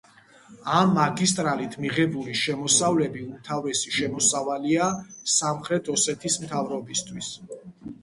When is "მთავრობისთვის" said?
6.49-7.35